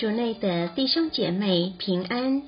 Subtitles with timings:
[0.00, 2.44] 主内的弟兄姐妹平安，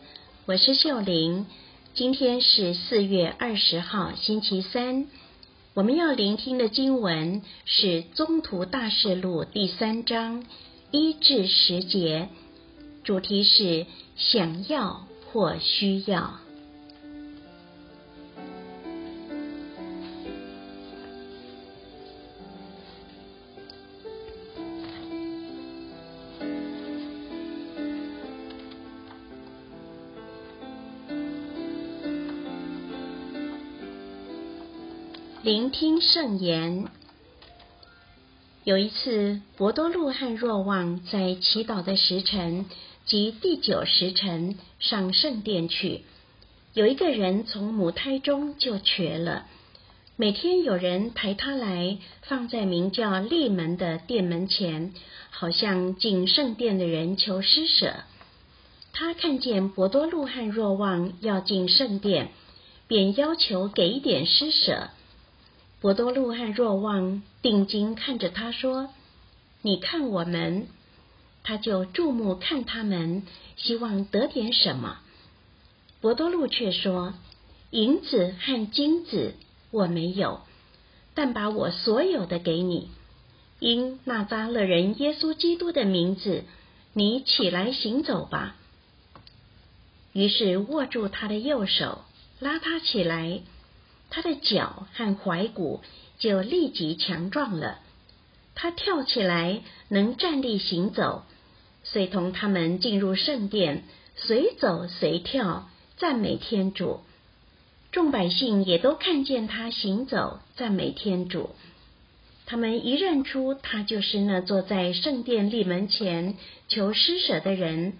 [0.46, 1.44] 我是秀玲。
[1.92, 5.06] 今天是四月二十号，星期三。
[5.74, 10.46] 我们要聆听的经文是《宗徒大事录》第三章
[10.92, 12.30] 一至十节，
[13.04, 13.84] 主题是
[14.16, 16.38] 想要或需要。
[35.44, 36.86] 聆听圣言。
[38.62, 42.66] 有一次，伯多禄和若望在祈祷的时辰，
[43.06, 46.02] 即第九时辰，上圣殿去。
[46.74, 49.46] 有一个人从母胎中就瘸了，
[50.14, 54.94] 每天有人抬他来，放在名叫利门的殿门前，
[55.30, 57.94] 好向进圣殿的人求施舍。
[58.92, 62.28] 他看见伯多禄和若望要进圣殿，
[62.86, 64.90] 便要求给一点施舍。
[65.82, 68.90] 伯多禄和若望定睛看着他说
[69.62, 70.68] ：“你看我们。”
[71.42, 73.24] 他就注目看他们，
[73.56, 75.00] 希望得点什么。
[76.00, 77.14] 伯多禄却说
[77.70, 79.34] ：“银子和金子
[79.72, 80.42] 我没有，
[81.14, 82.88] 但把我所有的给你。
[83.58, 86.44] 因那扎勒人耶稣基督的名字，
[86.92, 88.54] 你起来行走吧。”
[90.14, 92.04] 于是握住他的右手，
[92.38, 93.40] 拉他起来。
[94.14, 95.80] 他的脚和踝骨
[96.18, 97.78] 就立即强壮了，
[98.54, 101.24] 他跳起来能站立行走，
[101.82, 107.00] 随同他们进入圣殿，随走随跳，赞美天主。
[107.90, 111.48] 众百姓也都看见他行走，赞美天主。
[112.44, 116.36] 他们一认出他就是那坐在圣殿立门前
[116.68, 117.94] 求施舍的人，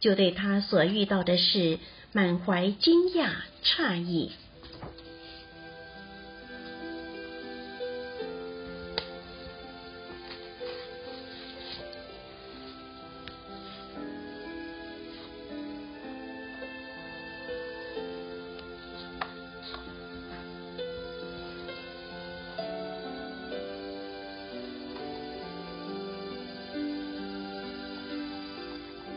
[0.00, 1.78] 就对他所遇到的事
[2.12, 3.30] 满怀惊讶
[3.62, 4.32] 诧异。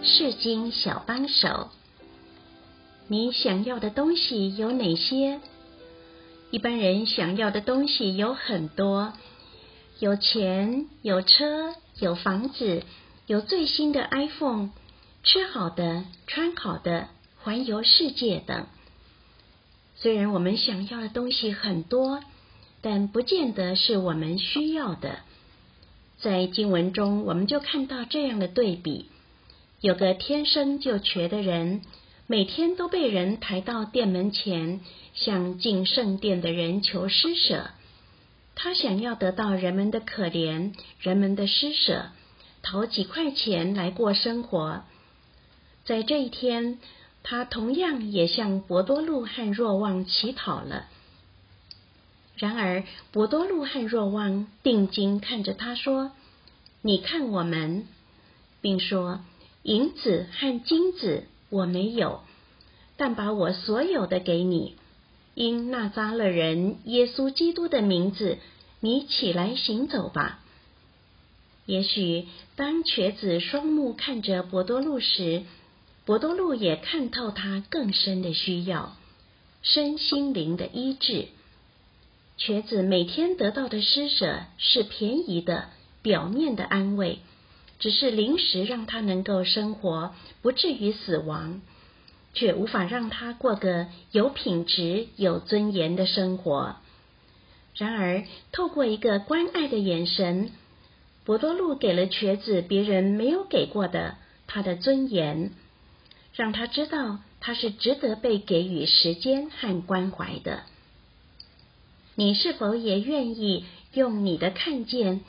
[0.06, 1.70] 世经小帮手，
[3.08, 5.42] 你想要的东西有哪些？
[6.52, 9.14] 一般人想要的东西有很多，
[10.00, 12.84] 有钱、有车、有房子、
[13.26, 14.70] 有最新的 iPhone、
[15.24, 17.08] 吃好的、穿好的、
[17.42, 18.68] 环游世界等。
[19.96, 22.24] 虽然我们想要的东西很多，
[22.82, 25.20] 但不见得是我们需要的。
[26.20, 29.10] 在经文中，我们就看到这样的对比。
[29.86, 31.84] 有个天生就瘸的人，
[32.26, 34.80] 每天都被人抬到殿门前，
[35.14, 37.70] 向进圣殿的人求施舍。
[38.56, 42.08] 他想要得到人们的可怜，人们的施舍，
[42.64, 44.82] 讨几块钱来过生活。
[45.84, 46.80] 在这一天，
[47.22, 50.88] 他同样也向博多禄和若望乞讨了。
[52.38, 56.12] 然而，博多禄和若望定睛看着他说
[56.82, 57.88] ：“你看我们，
[58.62, 59.20] 并说。”
[59.66, 62.22] 银子和金子我没有，
[62.98, 64.76] 但把我所有的给你。
[65.34, 68.38] 因那扎勒人耶稣基督的名字，
[68.80, 70.40] 你起来行走吧。
[71.66, 75.42] 也许当瘸子双目看着伯多禄时，
[76.06, 78.96] 伯多禄也看透他更深的需要，
[79.64, 81.30] 身心灵的医治。
[82.38, 85.70] 瘸子每天得到的施舍是便宜的、
[86.04, 87.18] 表面的安慰。
[87.86, 91.62] 只是临时让他能够生活，不至于死亡，
[92.34, 96.78] 却无法让他过个有品质、有尊严的生活。
[97.76, 100.50] 然而，透过一个关爱的眼神，
[101.26, 104.16] 博多禄给了瘸子别人没有给过的
[104.48, 105.52] 他的尊严，
[106.34, 110.64] 让他知道他是值得被给予时间和关怀的。
[112.16, 115.22] 你是否也愿意用你的看见，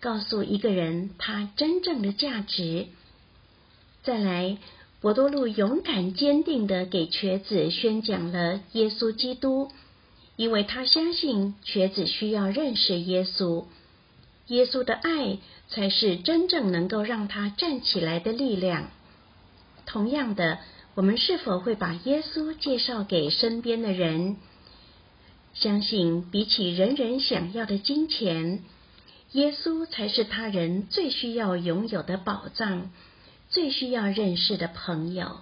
[0.00, 2.86] 告诉一个人他真正的价值。
[4.02, 4.56] 再来，
[5.00, 9.70] 伯多禄勇敢坚定地给瘸子宣讲了耶稣基督，
[10.36, 13.66] 因为他相信瘸子需要认识耶稣，
[14.46, 15.38] 耶稣的爱
[15.68, 18.90] 才是真正能够让他站起来的力量。
[19.84, 20.58] 同样的，
[20.94, 24.36] 我们是否会把耶稣介绍给身边的人？
[25.52, 28.62] 相信比起人人想要的金钱。
[29.32, 32.90] 耶稣才是他人最需要拥有的宝藏，
[33.48, 35.36] 最需要认识的朋友。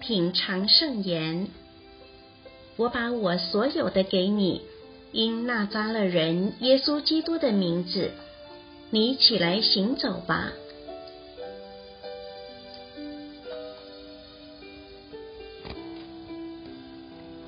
[0.00, 1.48] 品尝圣言，
[2.80, 4.62] 我把我所有的给你，
[5.12, 8.10] 因那扎勒人耶稣基督的名字，
[8.88, 10.50] 你起来行走吧。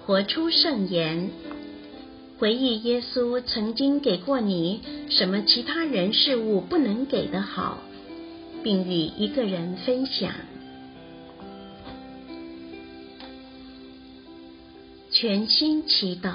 [0.05, 1.31] 活出圣言，
[2.39, 7.79] 回忆耶稣曾经给过你什么其他人事物不能给的好，
[8.63, 10.31] 并与一个人分享。
[15.23, 16.31] 全心祈祷，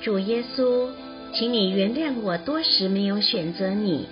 [0.00, 0.88] 主耶稣，
[1.34, 4.06] 请你原谅我多时没有选择你，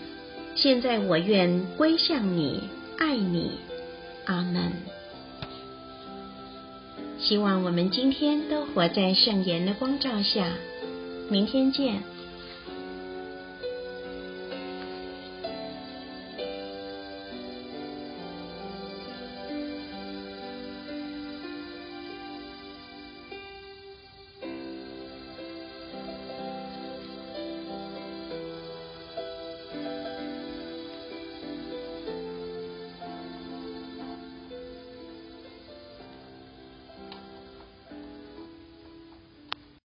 [0.54, 2.60] 现在我愿归向你，
[2.98, 3.52] 爱你。
[4.26, 4.70] 阿门。
[7.18, 10.52] 希望我们今天都活在圣言的光照下，
[11.30, 12.02] 明天见。